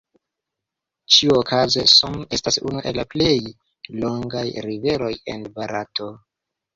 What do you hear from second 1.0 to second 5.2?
Ĉiuokaze Son estas unu el la plej longaj riveroj